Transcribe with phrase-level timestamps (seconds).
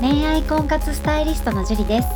[0.00, 2.08] 恋愛婚活スタイリストのジュリです。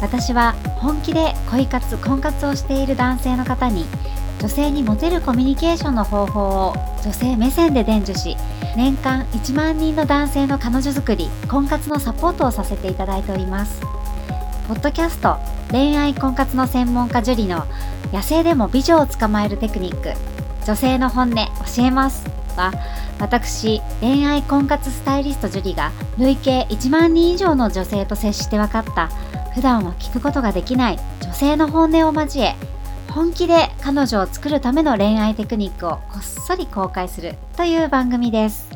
[0.00, 3.84] 私は本気で恋活婚活をしている男性の方に
[4.38, 8.36] 女性にモテるコミュニケーションの方法を女性目線で伝授し
[8.76, 13.80] 年間1万人の男性の彼女作り婚活のサポートをさせていただいております。
[14.68, 15.38] ポッドキャスト
[15.72, 17.64] 恋愛婚活の専門家ジュリの
[18.12, 20.12] 野生でも美女を捕まえるテクニック。
[20.64, 22.24] 女性の本音教えます。
[22.56, 22.72] は
[23.18, 29.08] 私恋愛婚活スタイリストジュリが累計1万人以上の女性と接して分かった。
[29.54, 32.54] 普段は聞くことができない女性の本音を交え
[33.08, 38.68] 本気で彼女を作るための恋愛テクニックをこっそり公開するという番組です。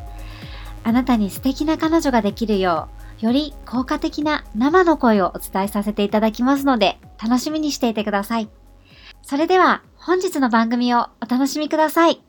[0.82, 2.88] あなたに素敵な彼女ができるよ
[3.20, 8.48] うより効果的な生の声をお伝えさせていただきますので楽しみにしていてください。
[9.20, 12.22] それでは本日の番組をお楽しみください。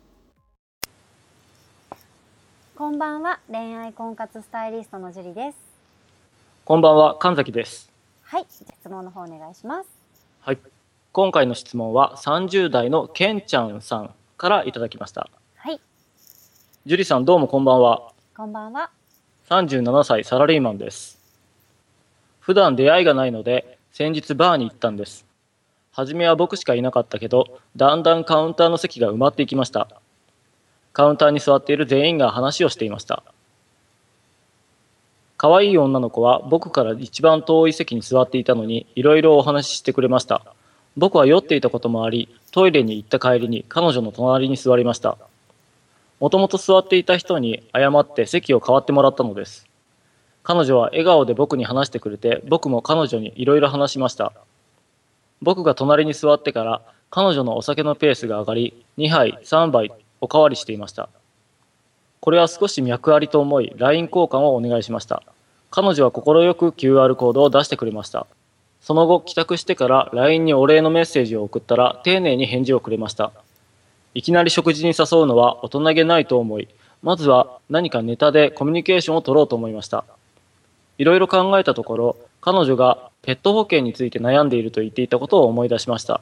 [2.81, 3.39] こんばんは。
[3.47, 5.57] 恋愛婚活スタイリストのジュリです。
[6.65, 7.15] こんばんは。
[7.15, 7.91] 神崎です。
[8.23, 8.45] はい。
[8.49, 9.89] 質問の方お願いします。
[10.39, 10.57] はい。
[11.11, 15.29] 今回の質問は30代のけんちゃんさんからいただきました。
[15.57, 15.79] はい。
[16.87, 18.13] ジュリさんどうもこんばんは。
[18.35, 18.89] こんばんは。
[19.47, 21.19] 37歳サラリーマンです。
[22.39, 25.27] 普段出会いがないので先日バーに行ったんです。
[25.91, 30.00] 初めは僕しかいなかったけどだんだんカウンターの席が埋まっていきました
[30.93, 33.23] カウンターに座っている全員が話をしていました。
[35.37, 40.43] 可愛い女の子は僕から一番遠い席に座っていたのにいろいろお話ししてくれました。
[40.97, 45.17] 僕は酔っていたこともありトイレに行った帰りに彼女の隣に座りました。
[46.19, 49.65] もともと座っていた人に謝って席を代わってもらったのです。
[50.43, 54.33] 彼女は笑顔で僕に話してくれて僕も彼女にいろいろ話しました。
[55.41, 59.91] 僕が隣に座ってから彼女のお酒のペースが上がり2杯3杯
[60.21, 61.09] おかわりしていました。
[62.21, 65.23] これは少し脈ありと思い LINE 交換をお願いしました。
[65.71, 66.21] 彼女は快
[66.55, 68.27] く QR コードを出してくれました。
[68.81, 73.31] その後帰宅してから LINE にお礼のメッセージを送ったら丁寧に返事をくれました。
[74.13, 76.67] いきなり食事に誘うのは大人げないと思い
[77.01, 80.03] まずは何かネタでコミュニケーションを取ろうと思いました。
[80.97, 86.21] いろいろ考えたところ彼女がペット保険について悩んでいると言っていたことを思い出しました。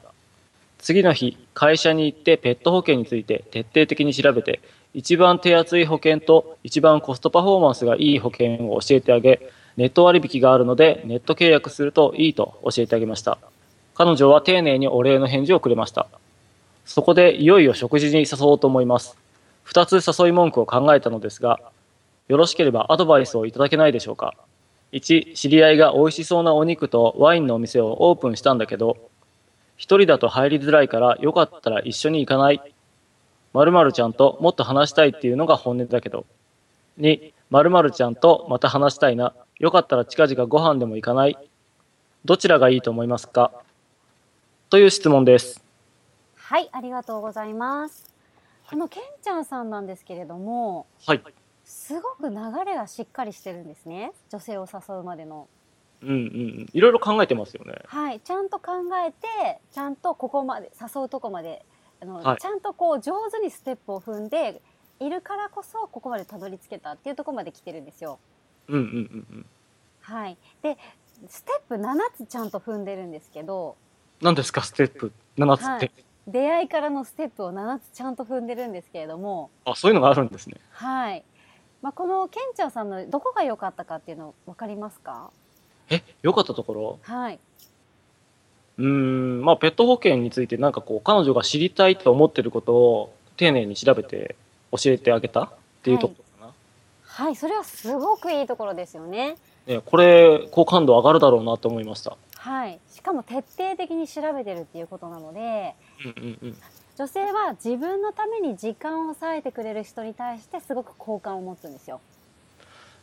[0.82, 4.60] 次の日会社に行ってペット保険について徹底的に調べて
[4.94, 9.40] 一番手厚い保険と一番コストパフォーマンスがいい保険を教えてあげ
[9.76, 13.38] ネット割引があるのでネット契約するといいと教えてあげました。
[13.94, 16.08] 彼女は丁寧にお礼の返事をくれました。
[16.86, 19.16] そこでいよいよ食事に誘おうと思います。
[19.66, 21.60] 2つ誘い文句を考えたのですが
[22.28, 24.34] よろしければアドバイスをいただけないでしょうか。
[24.92, 28.96] 1知り合いが美味しそうなお肉とワインのお店をオープンしたんだけど
[29.80, 32.74] 一人だと入りづらいからよかったら一緒に行かない。
[33.54, 36.26] 〇〇ちゃんともっと話したいっていうのが本音だけど。
[36.98, 39.32] 2〇〇ちゃんとまた話したいな。
[39.58, 41.38] よかったら近々ご飯でも行かない。
[42.26, 43.52] どちらがいいと思いますか？
[44.68, 45.64] という質問です。
[46.36, 48.12] はいありがとうございます。
[48.68, 51.22] このけんちゃんさんなんですけれどもはい。
[51.64, 52.36] すごく流
[52.66, 54.12] れがしっかりしてるんですね。
[54.30, 55.48] 女性を誘うまでの
[56.02, 56.18] うんうんう
[56.62, 56.70] ん。
[56.72, 57.74] いろいろ考えてますよね。
[57.86, 58.20] はい。
[58.20, 58.72] ちゃんと考
[59.06, 61.64] えてちゃんとここまで誘うとこまで
[62.00, 62.38] あの、はい。
[62.38, 64.62] ちゃんとこう上手にステップを踏んで
[64.98, 68.18] いるからこそここまでたどり着けたっていうところまで来てるんですよ。
[68.68, 69.46] うんうんうんうん。
[70.00, 70.36] はい。
[70.62, 70.78] で
[71.28, 73.76] ステップ7つちゃんと踏んでるんですけど
[74.22, 74.62] 何ですか？
[74.62, 75.12] ステップ。
[75.38, 75.92] 7つって、はい。
[76.26, 79.50] 出会いからのステップを7つちゃんと踏んでるんですけれども。
[79.64, 80.56] あそういうのがあるんですね。
[80.70, 81.24] はい、
[81.82, 85.30] まあ、このケンちゃんさんのどこが良かったかっていうの分かりますか？
[85.90, 86.98] え良かったところ？
[87.02, 87.38] はい、
[88.78, 94.36] うーんまあペット保険についてなんかこう彼女が知りたいと思ってることを丁寧に調べて
[94.72, 95.42] 教えてあげた？
[95.42, 95.50] っ
[95.82, 96.52] ていうところかな、
[97.02, 99.36] はい、それはすごくいいところですよね。
[99.66, 102.16] ね、これ好感度上がるだろうなと思いました。
[102.36, 102.78] はい。
[102.90, 105.74] しかも徹底的に調べてるっていうことなので
[106.04, 106.56] うんうんうん。
[106.96, 112.00] 女性は自分のために時間を割いてくれる人に対してすごく好感を持つんですよ。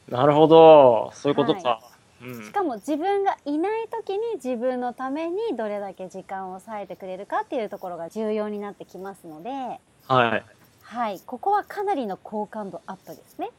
[0.09, 1.11] なるほど。
[1.13, 1.81] そういうことか、は
[2.21, 2.43] うん。
[2.43, 9.49] しかも自分がいない時に自分のためにどれだけ時間を割いてくれるかっていうところが重要になってきますので
[10.07, 10.43] はい。
[10.81, 11.19] はい。
[11.25, 13.49] ここはかなりの好感度アップですね。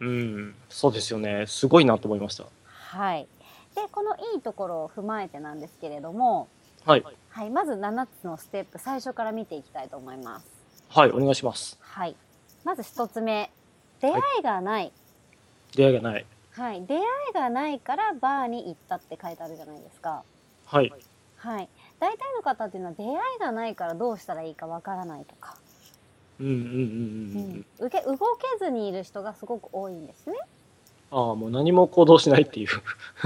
[0.00, 0.54] うん。
[0.68, 1.46] そうですよね。
[1.46, 2.44] すごいなと思いました。
[2.66, 3.26] はい。
[3.74, 6.48] でこのいいところを踏まえてなんですけれども
[6.84, 7.04] はい。
[7.30, 7.50] はい。
[7.50, 10.46] まず7つのステップ最初から見ていきたいと思います。
[10.88, 11.76] はいお願いします。
[11.80, 12.16] はい。
[12.64, 13.50] まず1つ目
[14.00, 14.92] 出会いがない、
[15.74, 16.26] 出会いがない
[16.56, 17.02] はい、出会い
[17.34, 20.22] がないからバーに行ったって書いてあるじゃないですか。
[20.64, 20.90] はい
[21.36, 21.68] はい、
[22.00, 25.56] 大体の方っていうのは出会いがないからどうしたらいいかわからないとか、
[26.40, 26.66] うんうんうんうん
[27.78, 28.18] うん受け動け
[28.58, 30.36] ずにいる人がすごく多いんですね。
[31.10, 32.68] あああ、もう何も行動しないっていう。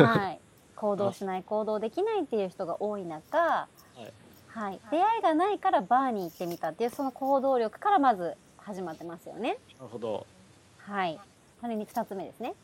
[0.02, 0.40] はい、
[0.76, 4.12] 行動しない行動できないっていう人が多い中、はい
[4.48, 9.58] はい、出会いがないからバーに行ってみたっていうその行動力からまず始まってますよね。
[9.78, 10.26] なるほど。
[10.78, 11.18] はい、
[11.60, 12.54] これに2つ目ですね。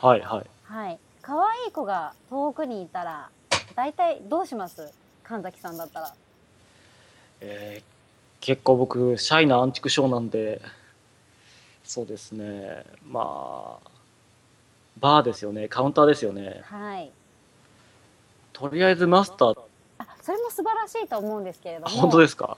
[0.00, 0.46] はいはい。
[0.64, 3.30] はい、可愛い子が遠くにいたら
[3.76, 4.92] 大体どうします？
[5.22, 6.14] 神崎さんだったら。
[7.40, 7.90] えー
[8.42, 10.62] 結構僕、シャイなアンチクショーなんで、
[11.84, 12.84] そうですね。
[13.06, 13.90] まあ、
[14.98, 15.68] バーですよね。
[15.68, 16.62] カウンターですよね。
[16.64, 17.10] はい、
[18.54, 19.60] とりあえずマスター、
[19.98, 22.56] あそれも素晴らしいと思うんですけれどあも本当ですか？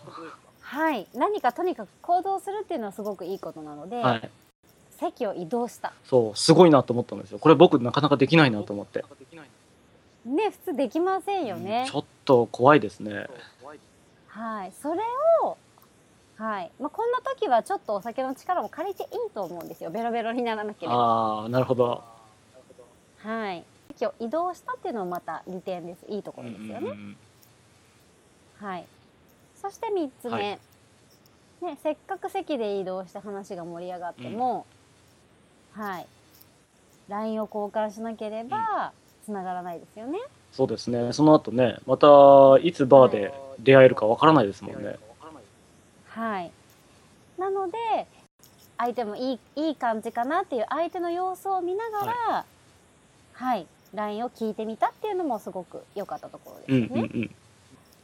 [0.60, 4.30] はい、何かとにかく行動するっていうのはすごくいいことなので、はい。
[5.02, 5.92] 席を移動した。
[6.04, 7.38] そう、すごいなと思ったんですよ。
[7.38, 9.04] これ僕なかなかできないなと思って。
[10.24, 11.86] ね普通できませんよね。
[11.90, 13.26] ちょっと怖いですね。
[14.28, 15.00] はい、それ
[15.42, 15.58] を、
[16.36, 19.90] はい、まあ、こんな時はちょっとお酒の力も借りていいと思うんですよ。
[19.90, 20.94] ベロベロにならなければ。
[20.94, 22.02] ああ、なるほど。
[23.18, 23.64] はい。
[23.88, 26.06] 席を移動したっていうのもまた利点です。
[26.08, 26.72] いいところですよね。
[26.78, 27.16] うんうんうん
[28.60, 28.86] はい。
[29.60, 30.58] そして三つ目、はい
[31.62, 34.66] ね、せっかく席で移動して話が盛り上がっても、
[35.74, 36.06] はい。
[37.08, 38.92] LINE を交換しなければ
[39.26, 40.18] 繋がらないですよね。
[40.52, 41.12] そうですね。
[41.12, 42.06] その後ね、また
[42.62, 44.96] いつバーで出会えるかわからないですもんね。
[46.08, 46.50] はい。
[47.38, 47.78] なので、
[48.76, 52.44] 相手もいい、いい感じかなっていう相手の様子を見ながら、
[53.32, 57.00] はい、LINE を聞いてみたっていうのもすごく良かったところうんですね。
[57.00, 57.30] うんうん。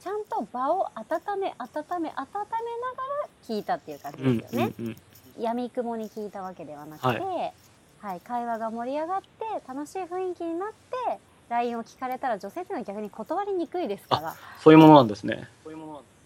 [0.00, 4.75] ちゃんと場を温め、温め、温めながら聞いたっていう感じうんですよね。
[4.79, 4.97] うんうん。
[5.38, 7.52] 闇雲に聞いたわけではなくて、は
[8.00, 9.26] はい、会話が盛り上がって、
[9.67, 11.19] 楽しい雰囲気になって、
[11.49, 14.35] LINE を聞かれたら女性っていうのは逆に断りにくいですから。
[14.61, 15.49] そういうものなんですね。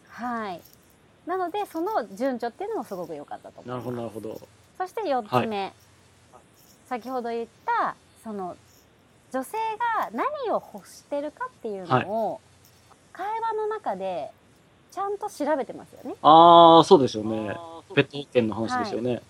[0.09, 0.61] はい。
[1.27, 3.77] なので、その順序っていうのもすごく良かったと思います。
[3.77, 4.41] なるほどなるほど。
[4.79, 5.73] そして4つ目、
[6.89, 8.57] 先ほど言ったその
[9.33, 9.57] 女性
[9.99, 12.41] が何を欲してるかっていうのを、
[13.13, 14.31] 会話の中で
[14.91, 16.17] ちゃんと調べてますよね。
[16.23, 17.57] ああ、そうですよね。
[17.95, 19.23] ペット保険の話ですよね。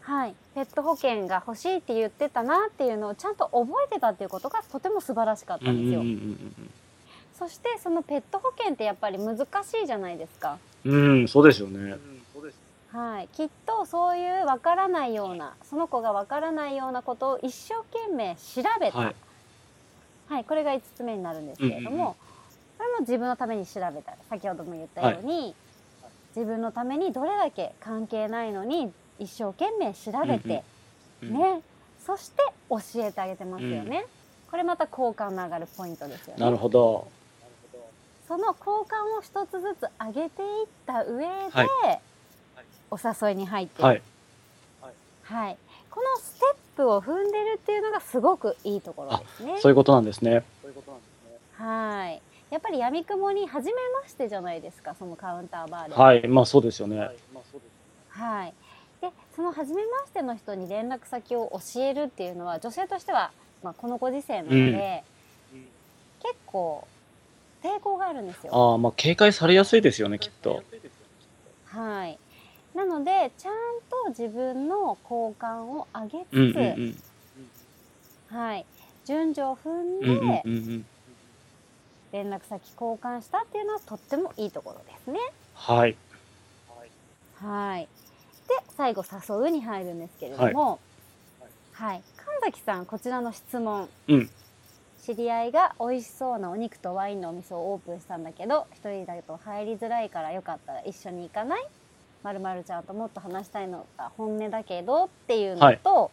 [0.00, 6.00] はい、ペット保険が欲しいって言ってたなっていうのをちゃんと覚えてたっていうことがとても素晴らしかったうんうんんですよ。
[6.00, 6.70] うん
[7.38, 9.42] そしてそのペット保険ってやっぱり難し
[9.82, 10.58] いじゃないですか。
[10.84, 11.20] うん。
[11.22, 11.96] うん、そうですよね。
[12.92, 19.04] はい、きっとそういうわからないようなその子がわからないようなことを一生懸命調べた、は
[20.28, 22.14] はいいこれが5つ目になるんですけれども、うんうんうん
[22.82, 25.54] これも自分のために調べた先ほども言ったように、
[26.34, 30.64] 自分のためにどれだけ関係ないのに一生懸命調べて、
[31.22, 31.62] うんね
[32.04, 34.04] そして教えてあげてますよね、
[34.50, 37.06] これまた好感の上がるポイントですよねなるほど。
[38.26, 41.68] その好感を一つずつ上げていった上で、はい
[42.90, 44.02] お誘いに入ってはい。
[45.22, 45.56] はい、
[45.90, 49.60] このステップを踏んでるっていうのがすごくいいところですね。
[49.60, 50.44] そういうことなんですね。
[51.56, 52.20] はい。
[52.52, 53.72] やっぱり闇雲に初め
[54.02, 55.94] ましてじゃないですか、そのカウンターバーで。
[55.94, 56.28] はい。
[56.28, 57.08] まあそうですよね。
[58.10, 58.54] はい。
[59.00, 63.32] で、その初めましての人に連絡先を教えるっていうのは、女性としては、
[63.62, 65.02] まあ、このご時世なので、
[66.22, 66.86] 結構
[67.62, 68.54] 抵抗があるんですよ。
[68.54, 70.62] ああ、まあ警戒されやすいですよね、きっと。
[71.64, 72.18] はい。
[72.74, 73.54] なので、ちゃん
[74.04, 76.56] と自分の好感を上げつつ、うんうん
[78.30, 78.36] うん。
[78.36, 78.66] はい。
[79.06, 80.86] 順序を踏んで、うんうんうんうん。
[82.12, 85.18] 連絡先交換したっていうのはとってもいいところですね。
[85.54, 85.96] はい。
[87.36, 87.88] はい。
[88.48, 90.78] で、最後、誘うに入るんですけれども、
[91.72, 92.02] はい。
[92.16, 93.88] 神崎さん、こちらの質問。
[94.08, 94.30] うん
[95.04, 101.66] 知り合いが美味しそうなお肉とワインのお店をオープンしたんだけど、一人だと入りづらいからよかったら一緒に行かない？
[102.22, 106.12] まるまるちゃんともっと話したいのが本音だけどっていうのと、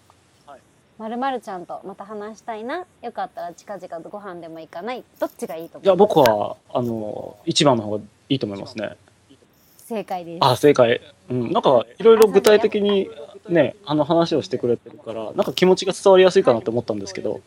[0.99, 2.85] まるまるちゃんとまた話したいな。
[3.01, 5.03] よかったら近々ご飯でも行かない？
[5.17, 8.97] どっちがいいと思いますかいや、僕は、あの、一番の方がいいと思いますね。
[9.77, 10.45] 正解です。
[10.45, 10.99] あ、正解。
[11.29, 11.51] うん。
[11.53, 13.09] なんか、いろいろ具体的に
[13.47, 17.39] ね、あの話をしてくれてるから、なんか気持ちが伝わりやすいかなって思ったんですけど。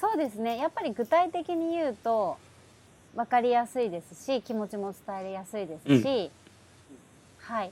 [0.00, 0.58] そうですね。
[0.58, 2.36] やっぱり具体的に言うと
[3.14, 6.30] 分かりやすいですし、気持ちも伝えやすいですし、
[7.38, 7.70] はい。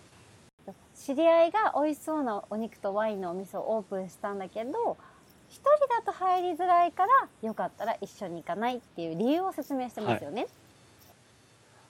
[1.05, 4.99] 知り合いが美味しそうなお肉とワインのお店をオープンしたんだけど、
[5.49, 10.47] 一人だと入りづらいから、よかったら一緒に行かないっていう理由を説明してますよね。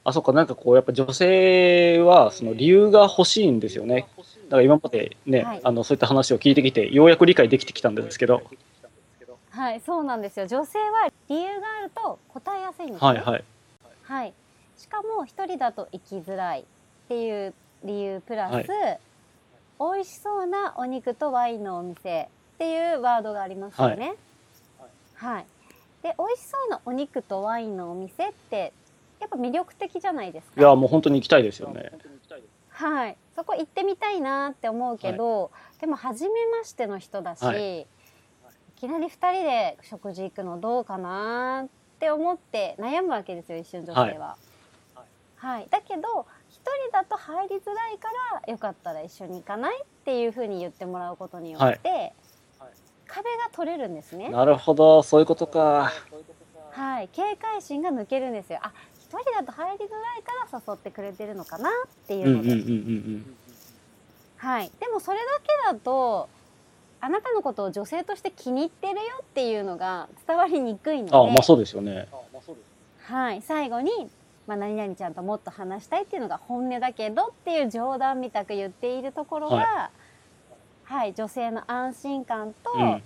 [0.05, 4.07] あ、そっか、なんかこう、やっぱ女性は、その理由が欲しいんですよね。
[4.45, 8.43] だから今までね、はいあの、そういった話を聞いてきて、ようやく理解できてきたんですけど。
[9.51, 10.47] はい、そうなんですよ。
[10.47, 13.09] 女性は理由があると答えやすいんですね。
[13.09, 13.45] はいはい。
[14.05, 14.33] はい。
[14.79, 16.65] しかも一人だと行きづらいっ
[17.09, 17.53] ていう
[17.85, 19.01] 理由プラス、はい
[19.83, 24.13] 美味しそうなお肉とワインのお店っていうワードがありますよね。
[25.15, 25.47] はい。
[26.03, 28.75] で、美味しそうなお肉とワインのお店って、
[29.21, 30.61] やっぱ魅力的じゃないですか？
[30.61, 31.93] いやもう本当に行きたいですよね
[32.69, 33.17] はい。
[33.35, 37.87] そこ行ってみたいなって思うけど、でも初めましての人だし、、はい
[38.77, 41.69] きなり二人で食事行くのどうかなっ
[41.99, 44.37] て思って悩むわけですよ、一瞬女性は。
[45.37, 45.67] はい。
[45.71, 48.09] だけど、一人だと入りづらいか
[48.47, 52.13] ら、よかったら一緒に行かないっていうふうに言ってもらうことによって、
[53.07, 54.29] 壁が取れるんですね。
[54.29, 55.93] なるほどそういうことか
[56.71, 58.61] はい、警戒心が抜けるんですよ。
[58.63, 61.73] あ、一人だと入りづらいから誘ってくれてるのかなっ
[62.07, 62.53] ていうので。
[62.53, 63.37] うんうんうんうん
[64.41, 64.71] はい。
[64.81, 66.27] でもそれだけだと、
[67.03, 72.09] あなたのことを女性として気に入ってるよっていうのが伝わりにくいので、あまあそうですよね
[73.03, 73.91] はい、最後に、
[74.51, 79.91] まあ、何々ちゃんともっと話したいっていうのが本音だけどっていう冗談みたく言っているところが、は
[80.85, 83.03] はい女性の安心感と、うん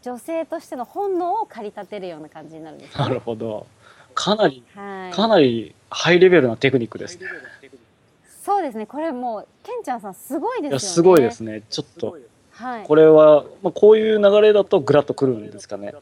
[0.00, 3.14] 女性としての本能を駆り立てるような感じになるんですよなね。
[3.14, 3.66] るほど
[4.14, 7.26] かなりはい、かなりハイレベルなテクニックですね
[8.44, 8.86] そうですね。
[8.86, 10.78] これもう、ケンちゃんさんすごいですよね。
[10.78, 12.16] すごいですねちょっと
[12.52, 12.84] はい。
[12.84, 15.92] これは、まあ、こういう流れだとグラッとくるんですかね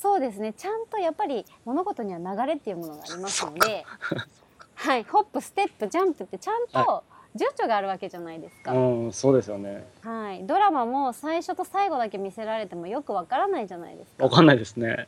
[0.00, 0.54] そうですね。
[0.54, 3.84] ちゃんとやっぱり物事には流れっていうものがありますので、
[4.74, 5.04] はい。
[5.04, 7.04] ホップ、ステップ、ジャンプってちゃんと
[7.34, 8.72] 順序があるわけじゃないですか。
[8.72, 10.46] うんそうですよねはい。
[10.46, 14.24] ドラマも最初と最後だけ見せられてもよくわからないじゃないですか。
[14.24, 15.06] わかんないですね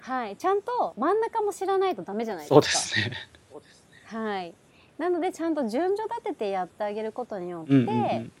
[0.00, 0.36] はい。
[0.36, 2.54] ちゃんと真ん中も知らないとダメじゃないですか。
[2.54, 3.16] そうですね
[4.04, 4.54] はい。
[4.98, 8.32] なのでちゃんと順序立ててやってあげることによって、うんうんうん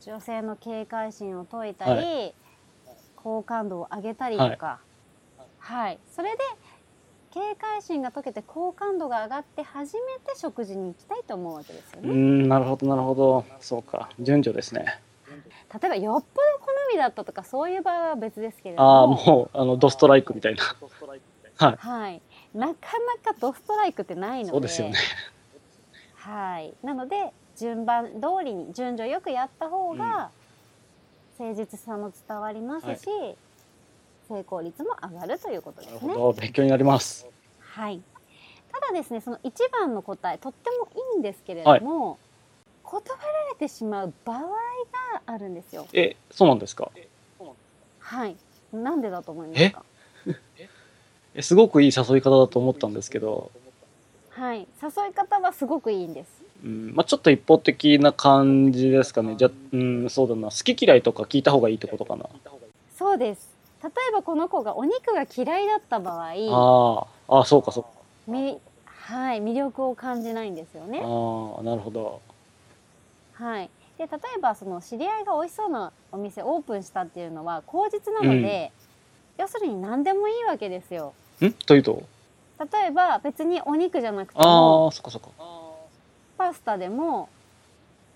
[0.00, 2.32] 女性の警戒心を解いたり、
[3.22, 4.80] 好感度を上げたりとか、
[5.58, 6.38] はい、それで
[7.32, 12.12] 警戒心が解けて好感度が上がって初めて食事に行きたいと思うわけですようね。
[12.12, 13.44] んなるほどなるほど。
[13.60, 14.10] そうか。
[14.18, 15.00] 順序ですね。
[15.72, 20.64] 例えばよっぽど好みだったとかそういう場合は別ですけれどああも、もうあのドストライクみたいな。
[21.56, 21.76] はい。
[21.76, 22.22] はい、
[22.54, 22.74] なか
[23.24, 24.94] なかドストライクってないので、そうですよね。
[26.14, 30.30] はい、なので順番通りに順序よくやった方が
[31.40, 33.06] 誠実さも伝わりますし、
[34.28, 36.12] 成功率も上がるということでなるすね。
[36.12, 37.26] ほど勉強になります
[37.58, 38.02] はい。
[38.70, 42.18] ただですね、その一番の答えとってもいいんですけれども、
[42.82, 44.46] 断られてしまう場合が
[45.24, 45.86] あるんですよ。
[45.94, 46.90] えそうなんですか？
[48.00, 48.36] はい。
[48.70, 49.82] なんでだと思いますか？
[51.34, 53.50] えすごくいい誘い方だと思ったんですけど、
[54.28, 54.68] はい。
[54.82, 56.39] 誘い方はすごくいいんです。
[56.62, 59.34] うんまあ、ちょっと一方的な感じですかね。
[59.36, 60.48] じゃうんそうだな。
[60.48, 62.26] 好き嫌いとか聞いた方がいいってことかな。
[62.96, 63.48] そうです。
[63.82, 67.90] 例えばこの子がお肉が嫌いだった場合、あーあーそうかそうか。
[68.26, 71.00] みはい、魅力を感じないんですよね。
[71.02, 72.20] ああなるほど。
[73.32, 73.70] はい。
[73.96, 78.70] で、例えばその知り合いが美味しそうなお店オープンしたっていうのは口実なので、
[79.38, 81.14] 要するに何でもいいわけですよ。
[81.42, 81.50] ん？
[81.52, 82.02] というと？
[82.60, 85.28] 例えば別にお肉じゃなくてあもあそっかそっか
[86.40, 87.28] パスタでも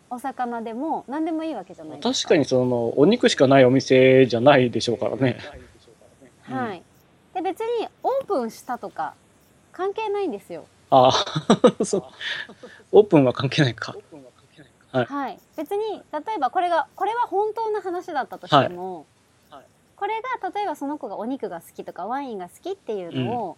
[0.09, 2.29] お魚でも何でもいいわけじゃないですか。
[2.29, 5.37] 確かにそのお肉しかないお店じゃないでしょうからね
[6.49, 6.83] うんはい。
[7.35, 9.13] で別にオープンしたとか
[9.73, 10.65] 関係ないんですよ。
[10.89, 12.05] ああ そう
[12.93, 13.95] オープンは関係ないか
[14.93, 15.39] はいはい。
[15.59, 19.05] 別に例えばこれがこれは本当の話だったとしても、
[19.51, 19.65] はい
[19.97, 23.57] これが例えばその子がお肉が好きとかワインが好きっていうのを、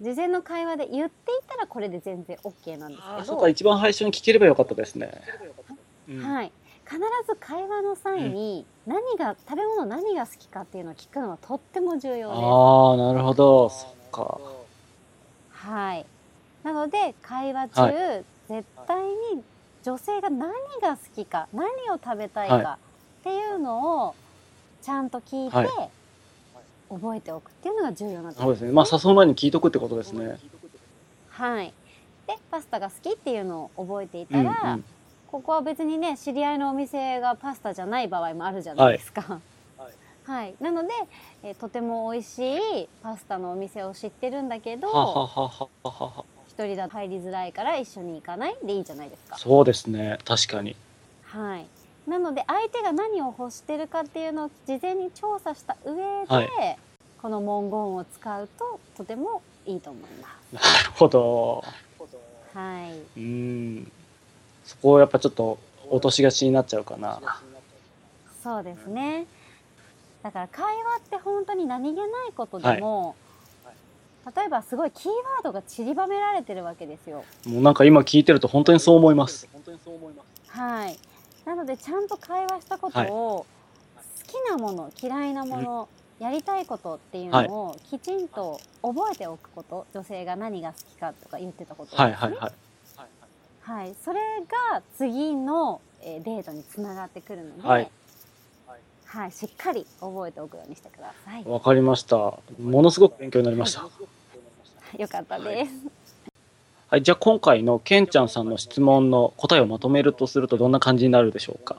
[0.00, 3.24] 事前の会話で言っていたらこれで全然 OK なんですけど。
[3.24, 5.10] そうか、一番最初に聞ければよかったですね、
[6.08, 6.18] うん。
[6.20, 6.52] はい、
[6.84, 12.40] 必ず会話の際に何が、食べ物何が好きかっていうのを聞くのはとっても重要です。
[12.42, 13.70] ああなるほど。
[13.70, 14.38] そっか。
[15.50, 16.06] はい。
[16.62, 19.42] なので会話中、は絶対に
[19.82, 22.78] 女性が何が好きか何を食べたいかは
[23.20, 24.14] っていうのを
[24.82, 25.66] ちゃんと聞いて、はい
[26.88, 28.72] 覚えておくっていうのが重要なんですそうですね。
[28.72, 30.38] まあ誘う前に聞いとくってことですね。
[31.30, 31.72] はい。
[32.26, 34.84] でパスタが好きっていうのを覚えていたうんら、うん。
[35.28, 39.40] ここは別にね知り合いのお店がパスタじゃない場合もあるじゃないですか。
[40.24, 40.88] はい、なので、
[41.44, 46.24] えーとても美味しいパスタのお店を知ってるんだけどはははははは。
[46.48, 49.38] 一人だと入りづらいから一緒に行かないでいいじゃないですか。
[49.38, 50.18] そうですね。
[50.24, 50.74] 確かに。
[51.22, 51.66] はい、
[52.06, 56.78] なので相手が何を欲してるかっていうのを事前に調査した上で、はい
[57.26, 61.64] この文言を使うととてもいいと思いまなるほど
[62.52, 62.56] す。
[62.56, 63.92] はい、うーん
[64.64, 65.58] そこをやっぱちょっと
[65.90, 67.20] 落としがちになっちゃうかな
[68.44, 69.26] そうですね。
[70.22, 73.16] だから会話って本当に何気ないことでも、
[74.36, 77.24] 例えばすごいキーワードが散りばめられてるわけですよ。
[77.44, 79.48] もうなんか今聞いてると本当にそう思います
[80.46, 80.96] はい。
[81.46, 83.46] なのでちゃんと会話したことを
[84.50, 85.88] なもの嫌いなもの、
[86.18, 92.52] やりたいことっていうのをきちんと覚えておくこと、女性が何が好きかとか言ってたことですねはいはいはい。
[93.60, 94.20] はい、それ
[94.72, 97.90] が次の、えーデートにつながってくるので、はい
[99.06, 101.44] はいしっかり覚えておくようにしてください。
[101.44, 102.16] わかりました。
[102.16, 103.82] ものすごく勉強になりました。
[104.98, 105.48] よかったです。
[105.48, 105.68] はい、
[107.02, 111.76] じゃあ今回のけんちゃんさんの質問の答えをまとめるとするとどんな感じになるでしょうか？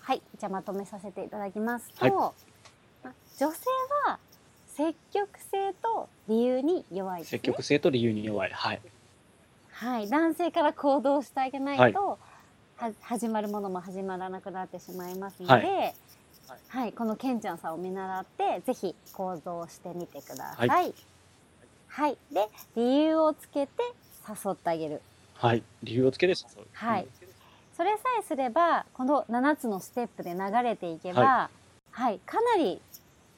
[0.00, 2.32] はい、じゃあまとめさせていただきますと、はいま
[3.38, 3.58] 女性
[4.06, 4.18] は
[4.68, 7.38] 積極性と理由に弱いです、ね。
[7.38, 8.50] 積極性と理由に弱い。
[8.52, 8.80] はい。
[9.72, 12.18] はい、男性から行動してあげないと、
[12.76, 15.92] は始まるものも始まらなくなってしまいますので、は
[16.68, 20.68] はい、このケンちゃんさんを見習ってぜひ行動してみてください。
[20.68, 20.92] は
[21.88, 23.72] はい、で理由をつけて
[24.28, 25.00] 誘ってあげる。
[25.34, 25.62] はい。
[25.82, 26.66] 理由をつけて誘う。
[26.72, 27.06] はい
[27.76, 31.50] それさえすればこの7つのステップで流れていけば、は
[31.92, 32.78] はい、かなり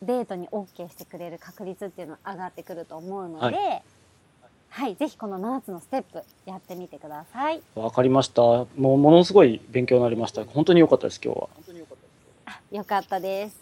[0.02, 3.82] デートに OK してくれる確率っていうのは上がってくると思うので、は
[4.70, 7.62] はい、ぜひこの7つのステップやってみてください。
[7.76, 8.42] わかりました。
[8.42, 10.44] もうものすごい勉強になりました。
[10.44, 11.48] 本当に良かったです、今日は。
[12.46, 13.56] あよかったです。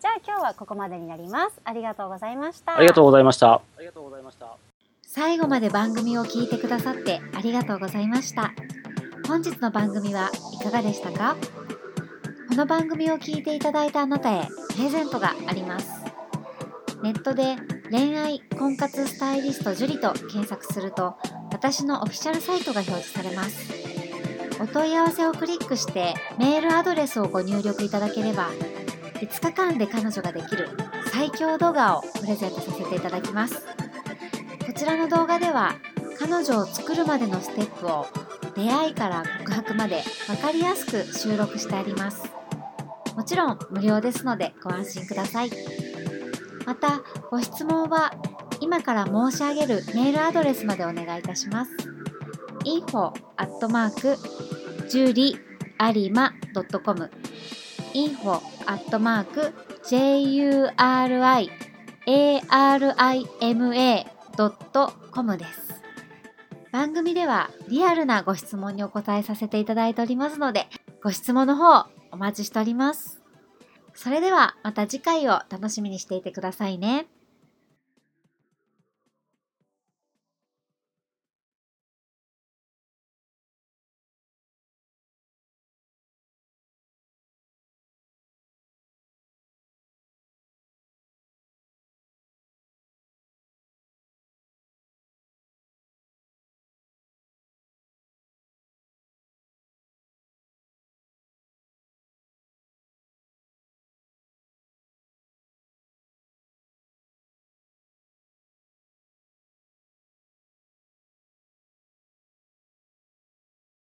[0.00, 1.60] じゃあ今日はここまでになります。
[1.64, 2.78] ありがとうございました。
[2.78, 3.54] ありがとうございました。
[3.54, 4.71] ありがとうございました。
[5.14, 8.54] 最後まで番組を聞いてくださってありがとうございました。
[9.28, 11.36] 本日の番組はいかがでしたか？
[12.48, 15.90] この番組を聞いていただいたあなたへプレゼントがあります。
[17.02, 17.56] ネットで
[17.90, 21.18] 恋愛婚活スタイリスト樹里と検索すると
[21.52, 23.70] 私のオフィシャルサイトが表示されます。
[24.62, 28.48] お問い合わせをクリックしてメールアドレスをご入力いただければ
[29.16, 30.70] 5日間で彼女ができる
[31.12, 33.66] 最強動画をプレゼントさせていただきます。
[34.72, 35.74] こちらの動画では
[36.18, 38.06] 彼女を作るまでのステップを
[38.56, 42.22] 出会いから告白まで分かりやすく収録してあります。
[43.14, 45.50] もちろん無料ですのでご安心ください。
[46.64, 48.14] またご質問は
[48.60, 51.70] 今から申し上げるメールアドレスまでお願いいたします。
[52.64, 54.16] info アットマーク
[54.88, 57.10] juriarima.com
[57.92, 58.98] info アット
[64.36, 65.82] .com です
[66.72, 70.68] 番組ではリアルなご質問にお答えさせていただいておりますので、
[71.02, 73.20] ご質問の方お待ちしております。
[73.94, 77.06] それではまた次回を楽しみにしていてくださいね。